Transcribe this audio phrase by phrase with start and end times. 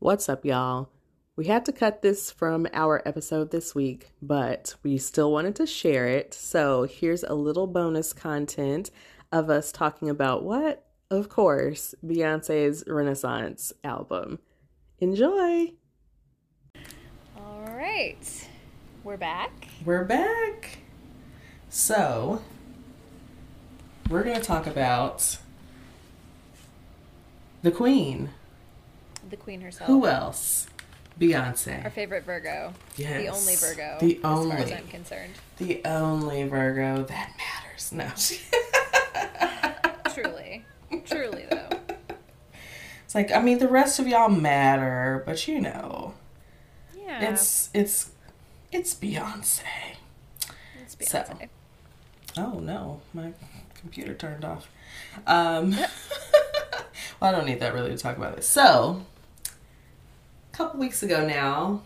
[0.00, 0.90] What's up, y'all?
[1.34, 5.66] We had to cut this from our episode this week, but we still wanted to
[5.66, 6.32] share it.
[6.32, 8.92] So here's a little bonus content
[9.32, 10.86] of us talking about what?
[11.10, 14.38] Of course, Beyonce's Renaissance album.
[15.00, 15.72] Enjoy!
[17.36, 18.48] All right.
[19.02, 19.66] We're back.
[19.84, 20.78] We're back.
[21.70, 22.40] So,
[24.08, 25.38] we're going to talk about
[27.62, 28.30] the Queen.
[29.30, 29.86] The Queen herself.
[29.88, 30.66] Who else?
[31.20, 31.84] Beyonce.
[31.84, 32.72] Our favorite Virgo.
[32.96, 33.20] Yes.
[33.22, 33.98] The only Virgo.
[34.00, 34.56] The only.
[34.56, 34.80] As far as.
[34.80, 35.34] I'm concerned.
[35.58, 37.92] The only Virgo that matters.
[37.92, 38.08] No.
[40.14, 40.64] Truly.
[41.04, 41.68] Truly, though.
[43.04, 46.14] it's like I mean the rest of y'all matter, but you know,
[46.96, 47.32] Yeah.
[47.32, 48.10] it's it's
[48.72, 49.62] it's Beyonce.
[50.82, 51.48] it's so- Beyonce.
[52.36, 53.32] Oh no, my
[53.74, 54.68] computer turned off.
[55.26, 55.70] Um,
[57.20, 58.48] well, I don't need that really to talk about this.
[58.48, 59.02] So,
[60.58, 61.82] couple weeks ago now,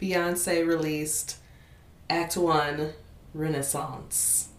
[0.00, 1.38] Beyonce released
[2.08, 2.92] Act One
[3.34, 4.50] Renaissance.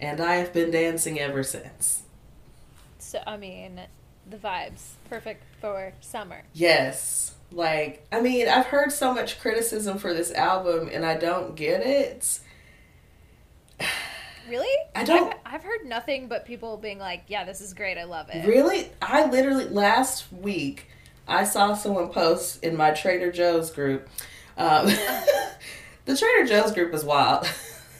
[0.00, 2.02] And I have been dancing ever since.
[2.98, 3.82] So, I mean,
[4.28, 4.94] the vibes.
[5.08, 6.42] Perfect for summer.
[6.52, 7.36] Yes.
[7.52, 11.80] Like, I mean, I've heard so much criticism for this album and I don't get
[11.86, 12.40] it.
[14.48, 14.66] Really?
[14.96, 17.96] I don't- I've, I've heard nothing but people being like, yeah, this is great.
[17.96, 18.44] I love it.
[18.44, 18.90] Really?
[19.00, 20.88] I literally last week
[21.26, 24.08] I saw someone post in my Trader Joe's group.
[24.56, 24.86] Um,
[26.04, 27.48] the Trader Joe's group is wild.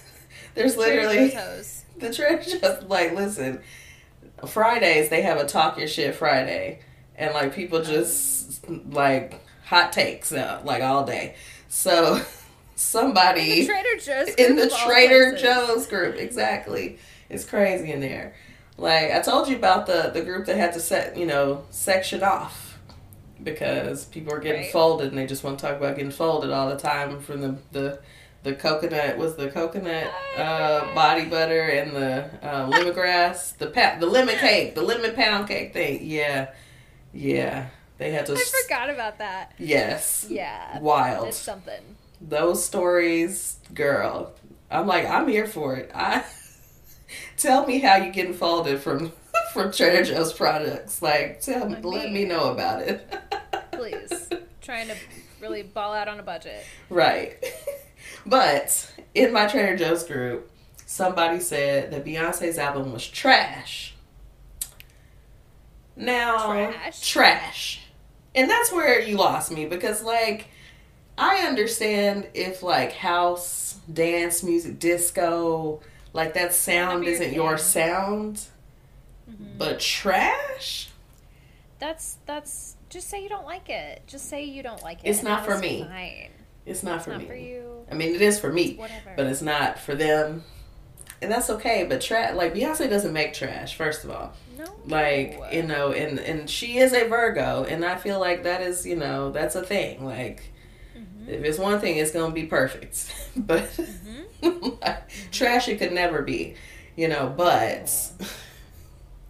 [0.55, 1.29] There's literally
[1.99, 3.61] the Trader Joe's like listen.
[4.47, 6.81] Fridays they have a talk your shit Friday,
[7.17, 11.37] and like people just like hot takes uh, like all day.
[11.69, 12.21] So
[12.75, 14.35] somebody The Trader Joe's.
[14.35, 15.37] in the Trader.
[15.37, 16.17] Joe's group.
[16.17, 16.99] Exactly.
[17.31, 18.35] It's crazy in there.
[18.77, 22.23] Like I told you about the the group that had to set, you know, section
[22.23, 22.72] off
[23.45, 24.73] because people are getting Right.
[24.73, 27.57] folded and they just want to talk about getting folded all the time from the
[27.73, 27.99] the
[28.43, 34.07] the coconut was the coconut uh, body butter and the uh, lemongrass the pa- the
[34.07, 36.49] lemon cake the lemon pound cake thing yeah
[37.13, 39.53] yeah they had to I forgot about that.
[39.59, 40.79] yes Yeah.
[40.81, 41.83] wild It's something.
[42.21, 44.33] those stories, girl.
[44.71, 45.91] I'm like, I'm here for it.
[45.95, 46.25] I
[47.37, 49.13] tell me how you getting folded from
[49.53, 51.03] from Trader Joe's products.
[51.03, 53.13] Like, tell me, let me know about it.
[53.73, 54.29] Please.
[54.61, 54.97] Trying to
[55.41, 56.65] really ball out on a budget.
[56.89, 57.37] right.
[58.25, 60.51] But in my Trader Joe's group,
[60.87, 63.95] somebody said that Beyonce's album was trash.
[65.97, 67.09] Now, Trash?
[67.11, 67.81] trash.
[68.35, 70.47] And that's where you lost me because, like,
[71.19, 75.81] I understand if, like, house, dance music, disco,
[76.13, 78.51] like, that sound isn't your feeling.
[79.39, 79.59] Sound.
[79.59, 80.89] But trash?
[81.79, 84.03] That's that's just say you don't like it.
[84.07, 85.09] Just say you don't like it.
[85.09, 85.85] It's not for me.
[85.89, 86.31] Fine.
[86.65, 87.27] It's not It's for not me.
[87.27, 87.87] for you.
[87.91, 88.77] I mean, it is for me.
[88.77, 89.13] Whatever.
[89.17, 90.45] but it's not for them.
[91.21, 94.33] And that's okay, but trash like Beyonce doesn't make trash, first of all.
[94.59, 94.65] no.
[94.87, 98.87] Like, you know, and and she is a Virgo and I feel like that is,
[98.87, 100.05] you know, that's a thing.
[100.05, 100.53] Like
[100.97, 101.29] Mhm.
[101.29, 103.13] if it's one thing, it's gonna be perfect.
[103.37, 103.63] but
[104.43, 104.69] Mm-hmm.
[105.33, 106.55] trash it could never be.
[106.97, 107.91] You know, but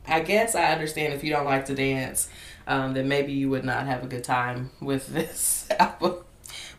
[0.07, 2.29] I guess I understand if you don't like to dance,
[2.67, 6.17] um, then maybe you would not have a good time with this album.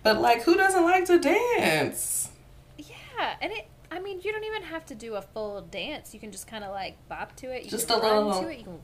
[0.04, 2.30] But like who doesn't like to dance?
[2.78, 3.68] Yeah, and it.
[3.92, 6.16] I mean, you don't even have to do a full dance.
[6.16, 7.64] You can just kind of like bop to it.
[7.66, 8.58] You Just can a run little- to it.
[8.58, 8.80] You can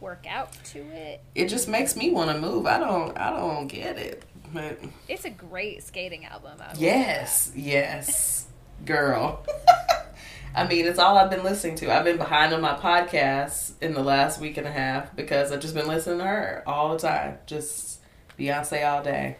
[0.00, 1.20] work out to it.
[1.34, 2.66] it just makes me want to move.
[2.66, 4.22] I don't I don't get it.
[4.52, 4.78] But
[5.08, 6.58] It's a great skating album.
[6.60, 8.46] I yes, yes,
[8.84, 9.44] girl.
[10.54, 11.92] I mean, it's all I've been listening to.
[11.92, 15.60] I've been behind on my podcasts in the last week and a half because I've
[15.60, 17.38] just been listening to her all the time.
[17.46, 18.00] Just
[18.38, 19.36] Beyonce all day.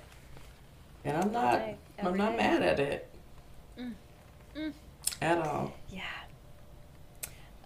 [1.04, 2.36] And I'm not day, I'm not day.
[2.36, 3.10] mad at it.
[3.78, 3.92] Mm.
[4.56, 4.72] Mm.
[5.22, 5.72] At all.
[5.90, 6.02] Yeah.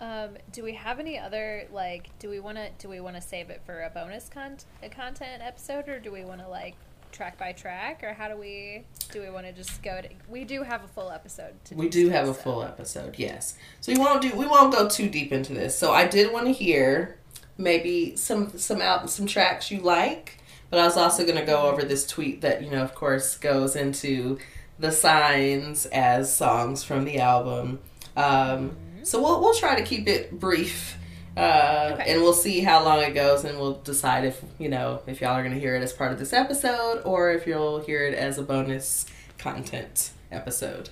[0.01, 2.11] Um, do we have any other like?
[2.19, 2.71] Do we want to?
[2.79, 6.13] Do we want to save it for a bonus con- a content episode, or do
[6.13, 6.77] we want to like
[7.13, 8.85] track by track, or how do we?
[9.13, 10.09] Do we want to just go to?
[10.29, 11.53] We do have a full episode.
[11.67, 13.57] To We do have a full episode, yes.
[13.81, 15.79] So we won't do we won't go too deep into this.
[15.79, 17.19] So I did want to hear
[17.57, 20.39] maybe some some out some tracks you like,
[20.71, 23.37] but I was also going to go over this tweet that you know, of course,
[23.37, 24.39] goes into
[24.79, 27.81] the signs as songs from the album.
[28.17, 30.97] Um, so we'll we'll try to keep it brief.
[31.39, 32.13] Uh, Okay.
[32.13, 35.31] And we'll see how long it goes, and we'll decide if you know if y'all
[35.35, 38.15] are going to hear it as part of this episode or if you'll hear it
[38.15, 39.07] as a bonus
[39.39, 40.91] content episode.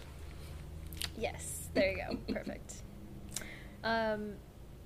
[1.19, 2.17] Yes, there you go.
[2.33, 2.75] Perfect.
[3.85, 4.33] Um,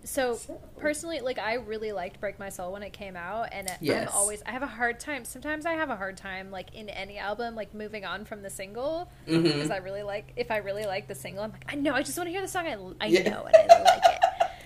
[0.02, 0.38] so
[0.78, 4.08] personally, like I really liked "Break My Soul" when it came out, and it- Yes.
[4.08, 5.24] I'm always I have a hard time.
[5.24, 8.50] Sometimes I have a hard time, like in any album, like moving on from the
[8.50, 10.32] single hmm because I really like.
[10.36, 12.40] If I really like the single, I'm like, I know, I just want to hear
[12.42, 12.66] the song.
[12.66, 13.28] I, I Yeah.
[13.30, 14.19] know, and I like it.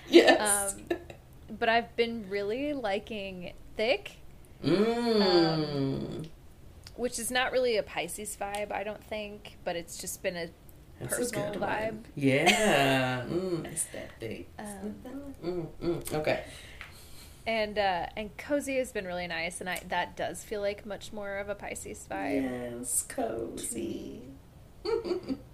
[0.09, 0.73] Yes.
[0.73, 0.97] Um,
[1.59, 4.11] but I've been really liking "Thique,"
[4.63, 6.27] mm.
[6.95, 10.49] which is not really a Pisces vibe, I don't think, but it's just been a
[10.99, 11.91] That's a personal good vibe.
[11.91, 12.05] one.
[12.15, 13.21] Yeah.
[13.29, 14.47] mm, it's that big.
[14.59, 14.95] Um,
[15.43, 16.43] Mm, mm, okay.
[17.45, 21.13] and uh, and cozy has been really nice, and I that does feel like much
[21.13, 22.43] more of a Pisces vibe.
[22.79, 24.21] Yes, cozy.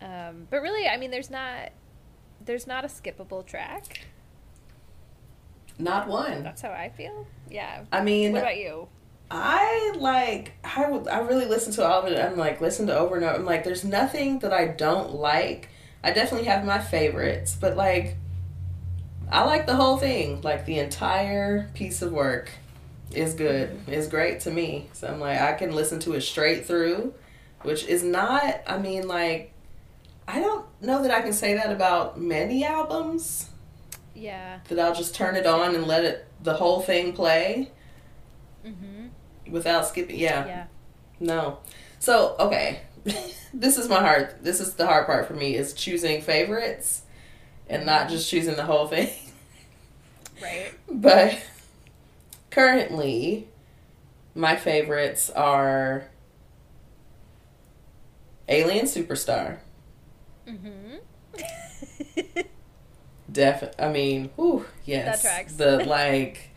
[0.01, 1.69] Um, but really, I mean, there's not
[2.44, 4.06] there's not a skippable track.
[5.80, 6.44] Not one.
[6.44, 7.26] That's how I feel.
[7.50, 7.84] Yeah.
[7.92, 8.88] I mean, What about you?
[9.34, 12.20] I like I would I really listen to all of it.
[12.20, 13.36] I'm like listen to over and over.
[13.36, 15.70] I'm like there's nothing that I don't like.
[16.04, 18.18] I definitely have my favorites, but like
[19.32, 20.42] I like the whole thing.
[20.42, 22.52] Like the entire piece of work
[23.14, 23.80] is good.
[23.88, 24.90] Is great to me.
[24.92, 27.14] So I'm like I can listen to it straight through,
[27.62, 29.54] which is not I mean like
[30.28, 33.48] I don't know that I can say that about many albums
[34.13, 34.60] Yeah.
[34.68, 37.72] that I'll just turn it on and let it the whole thing play
[38.66, 39.52] Mm-hmm.
[39.52, 40.19] without skipping.
[40.19, 40.46] Yeah.
[40.46, 40.66] Yeah.
[41.19, 41.60] No.
[42.00, 42.81] So, okay.
[43.54, 47.02] this is my hard this is the hard part for me is choosing favorites
[47.68, 49.10] and not just choosing the whole thing.
[50.42, 50.72] Right.
[50.90, 51.40] But
[52.50, 53.48] currently
[54.34, 56.06] my favorites are
[58.50, 59.60] Alien Superstar.
[60.48, 60.96] Mm-hmm.
[63.31, 65.22] Def I mean, whew, yes.
[65.22, 65.54] That tracks.
[65.54, 66.51] The like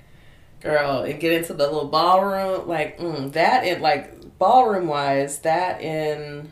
[0.65, 5.81] girl and get into the little ballroom like mm, that in like ballroom wise that
[5.83, 6.51] in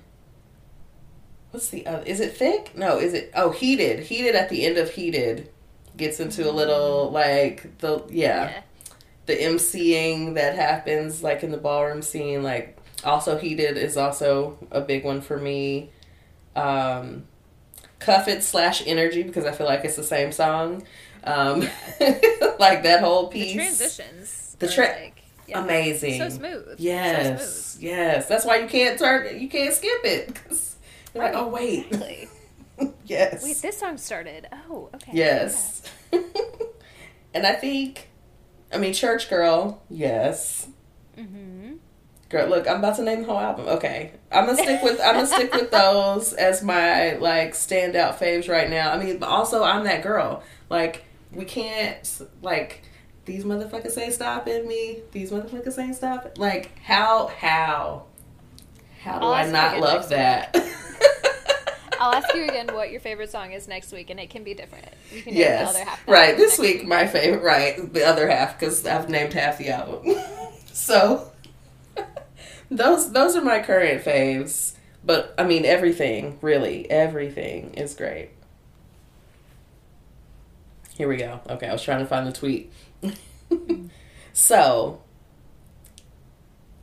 [1.51, 2.77] what's the other is it Thique?
[2.77, 5.51] No is it oh heated heated at the end of heated
[5.97, 8.63] gets into a little like the yeah,
[9.27, 14.81] the emceeing that happens like in the ballroom scene like also heated is also a
[14.81, 15.91] big one for me.
[16.55, 17.25] Um
[18.05, 20.83] cuff it slash energy because i feel like it's the same song
[21.25, 21.61] um
[22.59, 23.53] like that whole piece.
[23.53, 24.57] The transitions.
[24.59, 26.67] The are, tra- like, yeah, amazing So smooth.
[26.69, 30.77] So yes yes that's why you can't turn you can't skip it 'cause
[31.15, 32.29] you're like oh wait Exactly.
[33.07, 34.49] yes Wait, this song started.
[34.69, 35.13] Oh, okay.
[35.15, 35.83] yes
[37.35, 38.09] and i think
[38.73, 40.67] i mean church girl yes
[41.19, 41.62] Mm-hmm.
[42.33, 43.69] Girl, look, I'm about to name the whole album.
[43.69, 48.49] Okay, I'm gonna stick with I'm gonna stick with those as my like standout faves
[48.49, 48.91] right now.
[48.91, 50.43] I mean, but also I'm that girl.
[50.71, 52.85] Like we can't like
[53.27, 55.03] these motherfuckers ain't stopping me.
[55.13, 56.33] These motherfuckers ain't stopping.
[56.39, 58.05] Like how how
[59.03, 60.57] how do I'll I not love that?
[62.01, 64.55] I'll ask you again what your favorite song is next week, and it can be
[64.55, 64.89] different.
[65.13, 66.09] You can name yes, the other half.
[66.09, 66.35] right.
[66.35, 67.93] This next week my favorite, right?
[67.93, 70.17] The other half because I've named half the album.
[70.73, 71.32] so
[72.77, 74.75] those those are my current faves.
[75.05, 78.31] But I mean, everything really, everything is great.
[80.95, 81.41] Here we go.
[81.49, 82.71] Okay, I was trying to find the tweet.
[84.33, 85.01] so,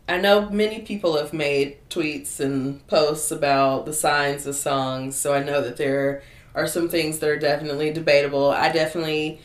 [0.07, 5.33] I know many people have made tweets and posts about the signs of songs, so
[5.33, 6.24] I know that there
[6.56, 8.50] are some things that are definitely debatable.
[8.50, 9.39] I definitely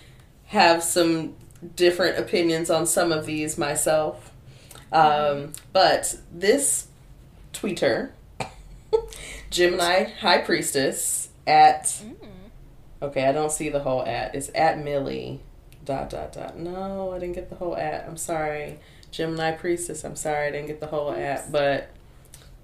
[0.46, 1.36] have some
[1.76, 4.32] different opinions on some of these myself.
[4.94, 6.86] Um, but this
[7.52, 8.10] tweeter,
[9.50, 12.16] Gemini High Priestess at Mm.
[13.02, 14.34] okay, I don't see the whole at.
[14.34, 15.40] It's at Millie
[15.84, 16.56] dot dot dot.
[16.58, 18.06] No, I didn't get the whole at.
[18.06, 18.78] I'm sorry.
[19.10, 21.90] Gemini Priestess, I'm sorry I didn't get the whole at, but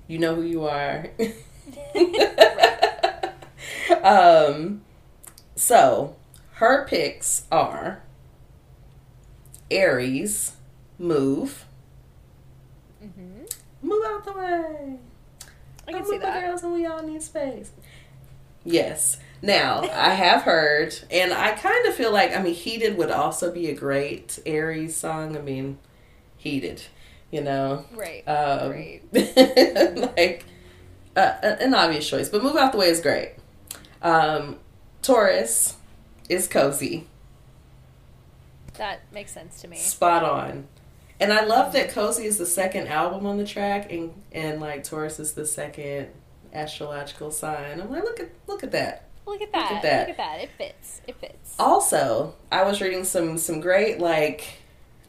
[0.07, 1.09] you know who you are.
[4.03, 4.81] um
[5.55, 6.17] so
[6.55, 8.03] her picks are
[9.71, 10.53] Aries,
[10.99, 11.65] move.
[13.83, 14.97] Move out the way.
[15.89, 16.47] I can Come see with the that.
[16.47, 17.71] girls and we all need space.
[18.65, 19.19] Yes.
[19.43, 23.51] Now, I have heard, and I kind of feel like, I mean, Heated would also
[23.51, 25.35] be a great Aries song.
[25.37, 25.79] I mean,
[26.37, 26.83] Heated,
[27.31, 27.87] you know?
[27.95, 28.23] Right.
[28.29, 29.01] Um, Right.
[30.17, 30.45] like,
[31.17, 32.29] uh, an obvious choice.
[32.29, 33.37] But Move Out the Way is great.
[34.03, 34.59] Um,
[35.01, 35.77] Taurus
[36.29, 37.07] is cozy.
[38.75, 39.77] That makes sense to me.
[39.79, 40.69] Spot on.
[41.21, 44.85] And I love that Cozy is the second album on the track and and like
[44.85, 46.09] Taurus is the second
[46.53, 47.81] astrological sign.
[47.81, 49.11] I'm like, look at look at that.
[49.27, 49.73] Look at that.
[49.73, 50.09] Look that.
[50.09, 50.41] at that.
[50.41, 51.03] It fits.
[51.07, 51.55] It fits.
[51.59, 54.61] Also, I was reading some some great like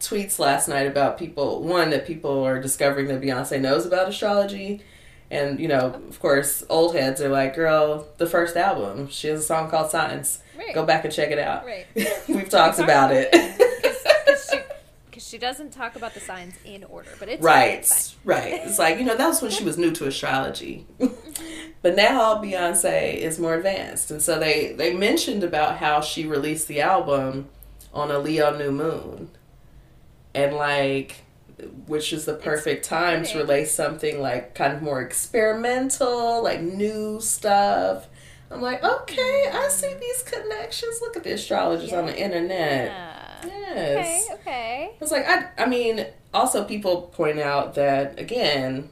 [0.02, 4.82] tweets last night about people one that people are discovering that Beyonce knows about astrology.
[5.30, 9.40] And you know, of course, old heads are like, "Girl, the first album, she has
[9.40, 10.76] a song called Signs." Right.
[10.76, 11.66] Go back and check it out.
[11.66, 11.88] Right.
[12.28, 13.34] We've talked about it.
[15.32, 18.54] She, doesn't talk about the signs in order, but it's right, It's right.
[18.54, 20.86] It's like you know that was when she was new to astrology,
[21.82, 26.68] but now Beyonce is more advanced, and so they they mentioned about how she released
[26.68, 27.50] the album
[27.94, 29.30] on a Leo new moon,
[30.36, 31.24] and like
[31.88, 37.20] which is the perfect time to release something like kind of more experimental, like new
[37.22, 38.08] stuff.
[38.50, 41.00] I'm like, okay, I see these connections.
[41.02, 42.88] Look at the astrologers on the internet.
[42.88, 43.11] Yeah.
[43.46, 44.28] Yes.
[44.32, 44.40] Okay.
[44.42, 44.92] Okay.
[45.02, 48.90] It's like I I mean, also people point out that again,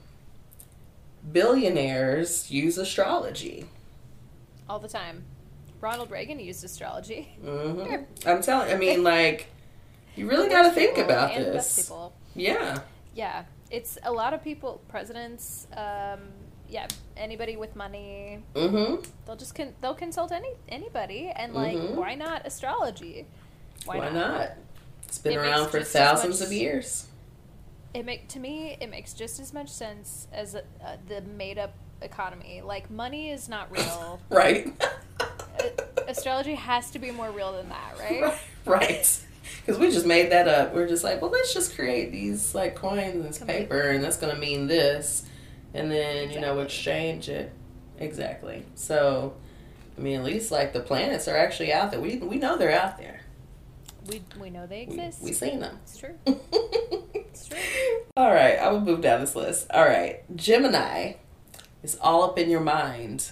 [1.31, 3.65] billionaires use astrology.
[4.69, 5.23] All the time.
[5.81, 7.29] Ronald Reagan used astrology.
[7.41, 8.71] hmm I'm telling.
[8.71, 9.47] I mean, like,
[10.15, 11.81] you really got to think about this.
[11.83, 12.13] people.
[12.35, 12.79] Yeah.
[13.15, 16.19] Yeah, it's a lot of people, presidents, um,
[16.69, 16.87] yeah,
[17.17, 19.01] anybody with money, Mm-hmm.
[19.25, 21.95] they'll just con- they'll consult any anybody, and like, Mhm.
[21.95, 23.25] why not astrology?
[23.85, 24.51] Why, not?
[25.03, 27.07] It's been It around for thousands much- of years.
[27.93, 30.61] It make to me it makes just as much sense as uh,
[31.07, 32.61] the made up economy.
[32.63, 34.19] Like money is not real.
[34.29, 34.71] Right.
[36.07, 38.33] Astrology has to be more real than that, right?
[38.65, 39.19] right.
[39.65, 40.73] Because we just made that up.
[40.73, 44.17] We're just like, well, let's just create these like coins and this paper, and that's
[44.17, 45.25] going to mean this,
[45.73, 47.51] and then you know exchange it.
[47.97, 48.65] Exactly.
[48.75, 49.33] So,
[49.97, 51.99] I mean, at least like the planets are actually out there.
[51.99, 53.21] We we know they're out there.
[54.09, 55.21] We we know they We exist.
[55.23, 55.79] we seen them.
[55.83, 56.15] it's true.
[56.25, 57.57] it's true.
[58.17, 59.67] All right, I will move down this list.
[59.71, 61.13] All right, Gemini
[61.83, 63.31] is all up in your mind.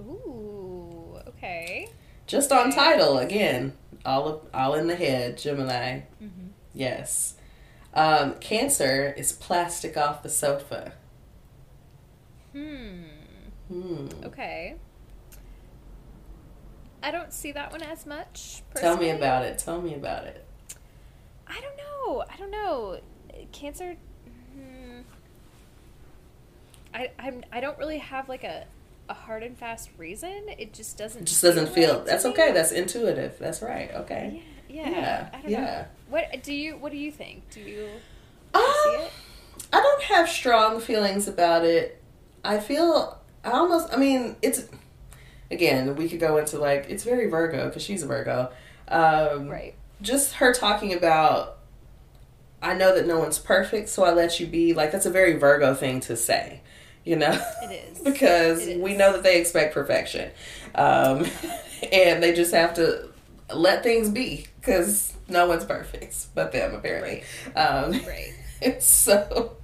[0.00, 1.88] Ooh, okay.
[2.26, 3.72] Just on title again,
[4.06, 5.36] all up, all in the head.
[5.38, 6.48] Gemini, Mm-hmm.
[6.74, 7.34] yes.
[7.94, 10.92] Um, cancer is plastic off the sofa.
[12.52, 13.02] Hmm.
[13.68, 14.06] Hmm.
[14.24, 14.76] Okay.
[17.02, 18.62] I don't see that one as much.
[18.74, 19.58] Tell me about it.
[19.58, 20.44] Tell me about it.
[21.46, 22.24] I don't know.
[22.30, 23.00] I don't know.
[23.52, 23.96] Cancer.
[24.54, 25.00] Hmm,
[26.94, 28.64] I I'm, I don't really have like a
[29.08, 30.44] a hard and fast reason.
[30.58, 31.22] It just doesn't.
[31.22, 32.00] It just doesn't feel.
[32.00, 32.30] to That's me.
[32.30, 32.52] okay.
[32.52, 33.36] That's intuitive.
[33.38, 33.90] That's right.
[33.94, 34.42] Okay.
[34.68, 34.88] Yeah.
[34.88, 34.90] Yeah.
[34.90, 35.84] Yeah, I don't yeah.
[36.08, 37.50] What do you What do you think?
[37.50, 37.88] Do you
[38.54, 39.12] Um, see it?
[39.72, 42.00] I don't have strong feelings about it.
[42.44, 43.92] I feel I almost.
[43.92, 44.64] I mean, it's
[45.52, 45.94] again.
[45.96, 48.50] We could go into like it's very Virgo because she's a Virgo.
[48.88, 49.74] Um, Right.
[50.00, 51.58] Just her talking about.
[52.60, 54.72] I know that no one's perfect, so I let you be.
[54.72, 56.60] Like that's a very Virgo thing to say,
[57.04, 57.32] you know.
[57.62, 57.98] It is.
[58.04, 58.82] because It is.
[58.82, 60.30] we know that they expect perfection,
[60.74, 61.26] um,
[61.92, 63.08] and they just have to
[63.54, 67.22] let things be because no one's perfect but them apparently.
[67.56, 68.32] Um, Right.
[68.60, 69.56] it's so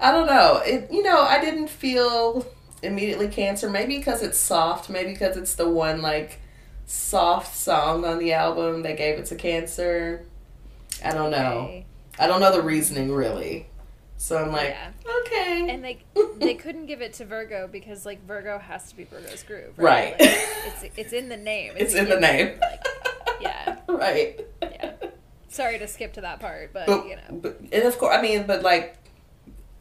[0.00, 0.60] I don't know.
[0.64, 2.46] It you know I didn't feel
[2.84, 3.68] immediately cancer.
[3.70, 4.88] Maybe because it's soft.
[4.90, 6.40] Maybe because it's the one like
[6.86, 10.24] soft song on the album that gave it to cancer.
[11.04, 11.82] I don't know.
[12.18, 13.66] I don't know the reasoning really.
[14.16, 14.90] So I'm like, Yeah.
[15.26, 15.66] okay.
[15.70, 16.02] And they
[16.36, 19.72] they couldn't give it to Virgo because like Virgo has to be Virgo's groove.
[19.76, 20.12] Right.
[20.18, 20.30] Like,
[20.66, 21.74] it's it's in the name.
[21.76, 22.58] it's a in the name.
[22.60, 22.84] Like,
[23.40, 23.78] yeah.
[23.88, 24.40] right.
[24.62, 24.92] Yeah.
[25.48, 27.22] Sorry to skip to that part, but, But, you know.
[27.30, 28.96] but and of course, I mean, but like,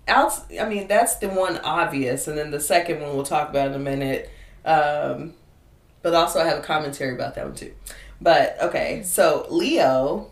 [0.08, 0.34] out.
[0.60, 3.74] I mean, that's the one obvious, and then the second one we'll talk about in
[3.74, 4.30] a minute.
[4.66, 5.34] Um,
[6.02, 7.74] but also, I have a commentary about that one too.
[8.22, 10.32] But okay, so Leo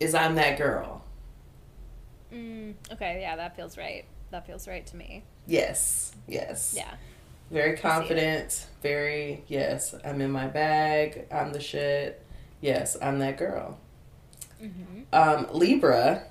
[0.00, 1.04] is I'm that girl.
[2.32, 4.04] Mm, okay, yeah, that feels right.
[4.30, 5.24] That feels right to me.
[5.46, 6.74] Yes, yes.
[6.76, 6.94] Yeah.
[7.50, 8.66] Very confident.
[8.82, 9.94] Very yes.
[10.04, 11.26] I'm in my bag.
[11.32, 12.22] I'm the shit.
[12.60, 13.78] Yes, I'm that girl.
[14.62, 15.02] Mm-hmm.
[15.12, 16.24] Um, Libra.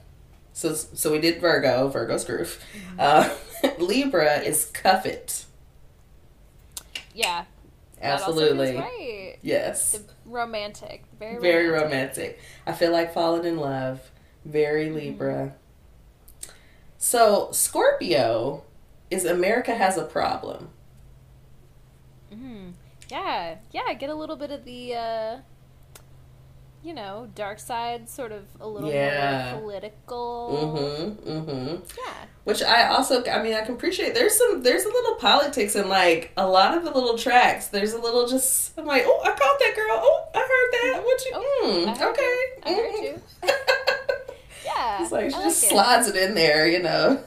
[0.58, 1.88] So so we did Virgo.
[1.88, 2.60] Virgo's groove.
[2.98, 3.00] Mm-hmm.
[3.00, 3.30] Uh,
[3.86, 5.46] Libra is cuff it.
[7.14, 7.46] Yeah.
[8.02, 8.76] Absolutely.
[8.76, 9.38] right.
[9.44, 9.92] Yes.
[9.92, 11.04] The romantic.
[11.20, 11.84] Very, Very romantic.
[11.84, 12.40] romantic.
[12.66, 14.00] I feel like falling in love.
[14.00, 14.52] Mm-hmm.
[14.52, 15.54] Very Libra.
[16.98, 18.64] So Scorpio
[19.12, 20.70] is America has a problem.
[22.34, 22.72] Mhm.
[23.12, 23.58] Yeah.
[23.72, 25.38] Yeah, get a little bit of the uh
[26.88, 29.52] you know, dark side sort of a little Yeah.
[29.52, 30.74] more political.
[30.78, 31.30] Mm-hmm.
[31.30, 31.76] Mm-hmm.
[31.98, 32.14] Yeah.
[32.46, 34.14] Which I also, I mean, I can appreciate.
[34.14, 37.68] There's some, there's a little politics in like a lot of the little tracks.
[37.68, 40.00] There's a little just, I'm like, oh, I caught that girl.
[40.02, 41.04] Oh, I heard that.
[41.04, 41.32] What you?
[41.36, 42.22] Oh, mm, I okay.
[42.24, 42.62] you.
[42.64, 43.22] I heard you.
[43.44, 43.54] Mhm.
[44.66, 45.02] Yeah.
[45.02, 45.70] it's like she I just it.
[45.70, 47.24] slides it in there, you know.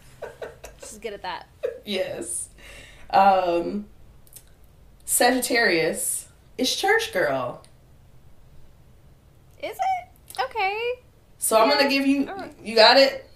[0.80, 1.46] She's good at that.
[1.84, 2.48] yes.
[3.10, 3.86] Um,
[5.06, 6.28] Sagittarius
[6.58, 7.62] is church girl.
[9.62, 10.40] Is it?
[10.44, 10.92] Okay.
[11.38, 12.28] So I'm gonna give you.
[12.28, 12.54] Alright.
[12.62, 13.28] You got it.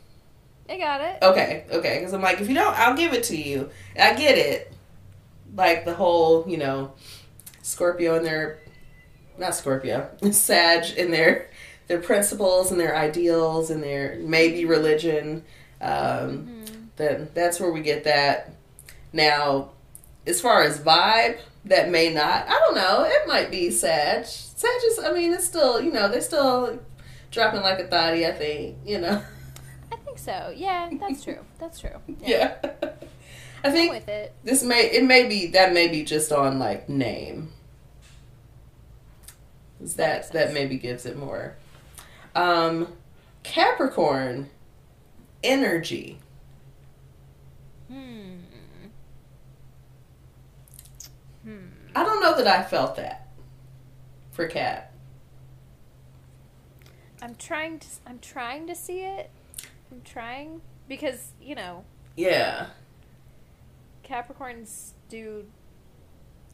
[0.68, 1.18] I got it.
[1.22, 1.98] Okay, okay.
[1.98, 3.70] Because I'm like, if you don't, I'll give it to you.
[3.98, 4.72] I get it.
[5.54, 6.92] Like the whole, you know,
[7.62, 8.60] Scorpio and their
[9.38, 11.50] not Scorpio, Sag in their
[11.88, 15.44] their principles and their ideals and their maybe religion.
[15.80, 15.88] Um,
[16.48, 16.72] Mm-hmm.
[16.96, 18.52] Then that's where we get that.
[19.12, 19.70] Now,
[20.26, 22.46] as far as vibe, that may not.
[22.48, 23.04] I don't know.
[23.06, 24.26] It might be Sag.
[24.26, 24.98] Sag is.
[24.98, 25.80] I mean, it's still.
[25.80, 26.78] You know, they're still
[27.30, 28.26] dropping like a thotty.
[28.26, 28.78] I think.
[28.84, 29.22] You know.
[29.92, 30.52] I think so.
[30.56, 31.38] Yeah, that's true.
[31.58, 31.90] That's true.
[32.20, 32.56] Yeah.
[33.64, 34.34] I I'm think with it.
[34.42, 37.52] this may it may be that may be just on like name.
[39.80, 41.56] That That that, maybe gives it more.
[42.34, 42.88] Um,
[43.44, 44.48] Capricorn
[45.44, 46.18] energy.
[47.88, 48.36] Hmm.
[51.44, 51.66] Hmm.
[51.94, 53.28] I don't know that I felt that
[54.30, 54.92] for Cap.
[57.20, 57.86] I'm trying to.
[58.06, 59.30] I'm trying to see it.
[59.90, 61.84] I'm trying because you know
[62.16, 62.66] Yeah.
[64.04, 65.44] Capricorns do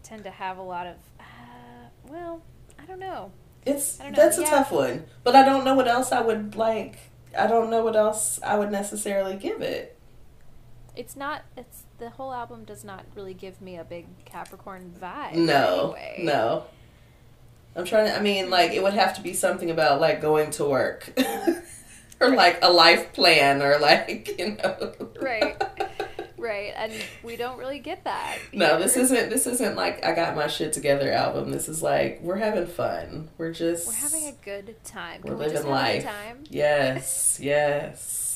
[0.02, 0.97] tend to have a lot of.
[1.18, 1.23] Uh,
[2.09, 2.42] well,
[2.78, 3.33] I don't know.
[3.64, 4.50] It's don't know, that's a yeah.
[4.50, 5.04] tough one.
[5.25, 6.99] But I don't know what else I would like
[7.37, 9.97] I don't know what else I would necessarily give it.
[10.97, 11.42] It's not.
[11.57, 15.35] It's the whole album does not really give me a big Capricorn vibe.
[15.35, 15.97] No.
[15.99, 16.21] anyway.
[16.25, 16.64] No.
[17.76, 20.50] I'm trying to I mean like it would have to be something about like going
[20.52, 21.12] to work.
[22.21, 24.95] or like a life plan or like, you know.
[25.21, 25.61] Right.
[26.40, 26.93] Right, and
[27.25, 28.38] we don't really get that.
[28.52, 29.28] No, this isn't.
[29.28, 31.50] this isn't like I got my shit together album.
[31.50, 33.28] This is like we're having fun.
[33.38, 35.21] We're just We're having a good time.
[35.25, 35.95] We're Can we just living have life.
[35.97, 36.45] a good time?
[36.49, 38.27] Yes, yes.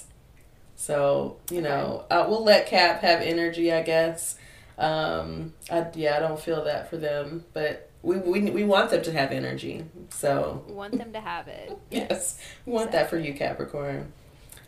[0.83, 4.37] So you know, uh, we'll let Cap have energy, I guess.
[4.77, 9.01] Um, I, yeah, I don't feel that for them, but we we we want them
[9.03, 9.85] to have energy.
[10.11, 11.79] So want them to have it.
[11.93, 12.37] yes,
[12.67, 14.13] we want that for you, Capricorn.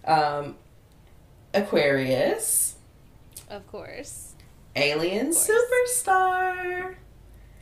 [0.04, 0.54] Um,
[1.52, 2.76] Aquarius,
[3.50, 4.34] Of course.
[4.76, 5.50] alien Of course.
[5.50, 6.94] superstar.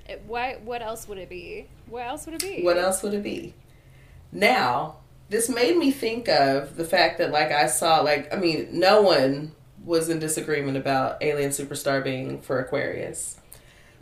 [0.06, 0.58] It, why?
[0.62, 1.68] What else would it be?
[1.86, 2.62] What else would it be?
[2.62, 3.54] What else would it be?
[4.30, 4.96] Now,
[5.32, 9.00] this made me think of the fact that, like, I saw, like, I mean, no
[9.00, 13.40] one was in disagreement about Alien Superstar being for Aquarius.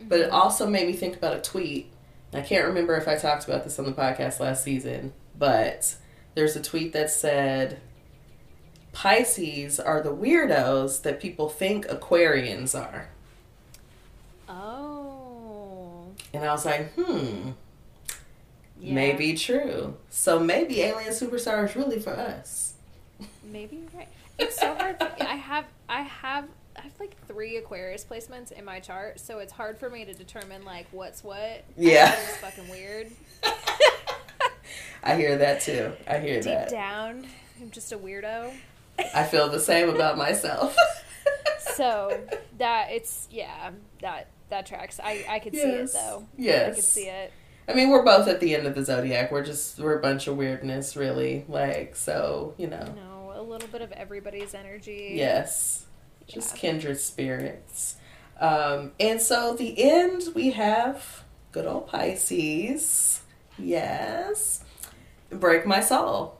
[0.01, 1.89] But it also made me think about a tweet.
[2.33, 5.95] I can't remember if I talked about this on the podcast last season, but
[6.35, 7.79] there's a tweet that said
[8.91, 13.07] Pisces are the weirdos that people think Aquarians are.
[14.49, 16.07] Oh.
[16.33, 17.51] And I was like, hmm,
[18.81, 18.93] Yeah.
[18.93, 19.95] maybe true.
[20.09, 22.73] So maybe Alien Superstar is really for us.
[23.43, 24.07] Maybe you're right.
[24.39, 24.97] It's so hard.
[24.97, 25.21] For me.
[25.21, 25.65] I have.
[25.87, 26.45] I have.
[26.75, 30.13] I have like three Aquarius placements in my chart, so it's hard for me to
[30.13, 31.63] determine like what's what.
[31.77, 32.11] Yeah.
[32.13, 33.11] It's fucking weird.
[35.03, 35.91] I hear that too.
[36.07, 36.69] I hear Deep that.
[36.69, 37.27] down,
[37.61, 38.53] I'm just a weirdo.
[39.13, 40.75] I feel the same about myself.
[41.75, 42.19] So
[42.57, 44.99] that it's yeah that that tracks.
[45.01, 46.27] I I could see it though.
[46.37, 46.71] Yes.
[46.71, 47.31] I could see it.
[47.67, 49.31] I mean, we're both at the end of the zodiac.
[49.31, 51.45] We're just we're a bunch of weirdness, really.
[51.47, 52.83] Like so, you know.
[52.83, 55.13] Know, a little bit of everybody's energy.
[55.15, 55.85] Yes,
[56.27, 56.59] just Yeah.
[56.61, 57.95] kindred spirits.
[58.39, 63.21] Um, and so the end we have good old Pisces.
[63.59, 64.63] Yes,
[65.29, 66.39] break my soul.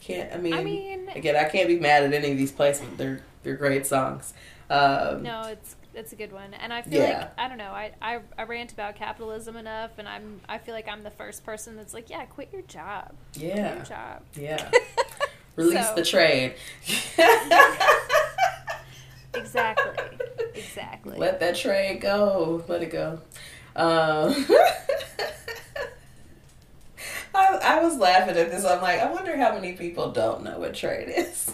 [0.00, 0.54] Can't I mean?
[0.54, 2.96] I mean, again, I can't be mad at any of these placements.
[2.98, 4.34] They're they're great songs.
[4.68, 7.18] Um, no, it's it's a good one, and I feel Yeah.
[7.18, 7.70] like I don't know.
[7.72, 11.44] I, I I rant about capitalism enough, and I'm I feel like I'm the first
[11.44, 13.12] person that's like, yeah, quit your job.
[13.34, 14.22] Quit Yeah, your job.
[14.34, 14.70] yeah.
[15.56, 16.54] Release the trade.
[19.34, 20.18] Exactly.
[20.54, 21.18] Exactly.
[21.18, 22.62] Let that trade go.
[22.68, 23.18] Let it go.
[23.74, 24.46] Um,
[27.34, 28.64] I, I was laughing at this.
[28.64, 31.50] I'm like, I wonder how many people don't know what trade is.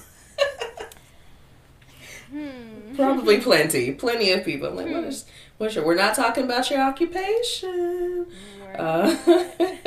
[2.91, 2.97] Hmm.
[2.97, 3.93] Probably plenty.
[3.93, 4.69] Plenty of people.
[4.69, 5.25] I'm like, what is,
[5.59, 8.27] what's your, we're not talking about your occupation.
[8.61, 9.17] We're- Uh,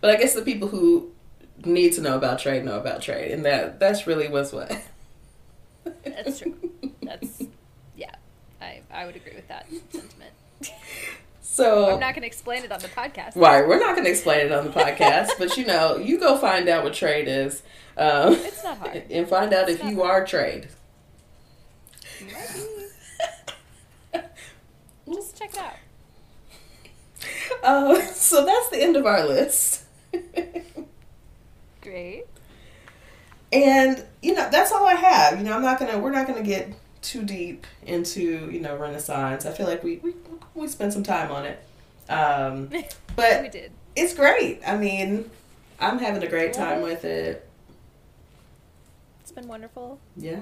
[0.00, 1.12] but I guess the people who
[1.64, 3.30] need to know about trade know about trade.
[3.32, 4.70] And that that's really was what.
[6.04, 6.54] That's true.
[7.02, 7.42] That's
[7.96, 8.14] yeah.
[8.60, 10.32] I I would agree with that sentiment.
[11.42, 13.36] So I'm not going to explain it on the podcast.
[13.36, 16.36] Right, we're not going to explain it on the podcast, but you know, you go
[16.38, 17.62] find out what trade is,
[17.96, 19.04] um, It's not hard.
[19.10, 20.68] and find out It's if you are trade.
[25.12, 25.74] Just check it out.
[27.62, 29.84] Uh, so that's the end of our list,
[31.82, 32.24] Great.
[33.52, 35.38] and you know that's all I have.
[35.38, 39.46] You know, I'm not gonna, we're not gonna get too deep into you know Renaissance.
[39.46, 40.14] I feel like we we
[40.54, 41.62] we spent some time on it,
[42.10, 42.70] um,
[43.16, 43.72] but we did.
[43.96, 44.60] it's great.
[44.66, 45.30] I mean,
[45.80, 47.48] I'm having a great time with it.
[49.22, 49.98] It's been wonderful.
[50.16, 50.40] Yeah.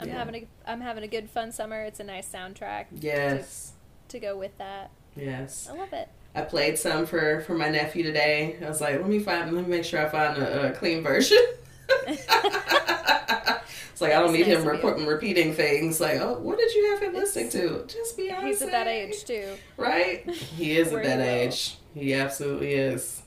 [0.00, 0.14] I'm Yeah.
[0.18, 1.82] having a I'm having a good fun summer.
[1.84, 3.72] It's a nice soundtrack Yes.
[4.08, 4.90] to go with that.
[5.16, 5.68] Yes.
[5.70, 6.08] I love it.
[6.34, 8.56] I played some for for my nephew today.
[8.64, 11.02] I was like, let me find, let me make sure I find a, a clean
[11.02, 11.38] version.
[12.06, 14.66] it's like I don't need nice him
[15.06, 17.84] repeating things like, oh, what did you have him listening to?
[17.88, 18.42] Just Beyonce.
[18.44, 19.56] He's at that age too.
[19.76, 20.28] right?
[20.30, 21.24] He is at that will.
[21.24, 21.76] age.
[21.94, 23.22] He absolutely is.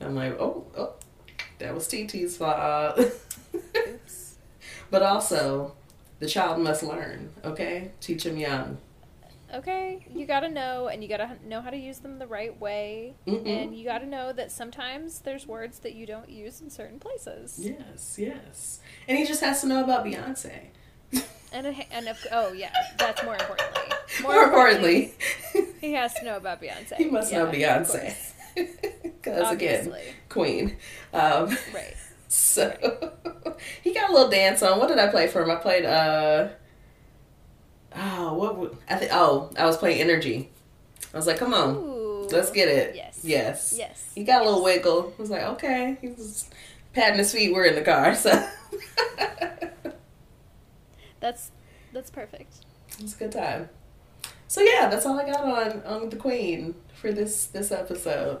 [0.00, 0.94] I'm like, oh, oh,
[1.58, 2.98] that was TT's fault.
[3.76, 4.34] Oops.
[4.90, 5.74] but also,
[6.20, 7.30] the child must learn.
[7.44, 8.78] Okay, teach him young.
[9.52, 13.14] Okay, you gotta know, and you gotta know how to use them the right way,
[13.26, 13.46] Mhm.
[13.48, 17.58] and you gotta know that sometimes there's words that you don't use in certain places.
[17.60, 18.78] Yes, yes.
[19.08, 20.68] And he just has to know about Beyonce.
[21.52, 23.82] And a, and if, oh yeah, that's more importantly.
[24.22, 25.14] More, importantly,
[25.80, 26.94] he has to know about Beyonce.
[26.96, 28.14] he must know Yeah, of Beyonce.
[29.02, 29.92] Because again,
[30.28, 30.76] queen.
[31.12, 31.94] Um, Right.
[32.30, 32.70] So
[33.82, 34.78] he got a little dance on.
[34.78, 35.50] What did I play for him?
[35.50, 36.48] I played uh
[37.96, 40.48] oh what would, I think oh I was playing energy.
[41.12, 42.28] I was like, come on, Ooh.
[42.30, 42.94] let's get it.
[42.94, 43.20] Yes.
[43.24, 43.74] Yes.
[43.76, 44.12] Yes.
[44.14, 45.12] He got a little wiggle.
[45.18, 45.98] I was like, okay.
[46.00, 46.48] He was
[46.92, 47.52] patting his feet.
[47.52, 48.30] We're in the car, so
[51.20, 51.50] That's
[51.92, 52.54] that's perfect.
[53.00, 53.68] it's a good time.
[54.46, 58.40] So yeah, that's all I got on on the Queen for this this episode.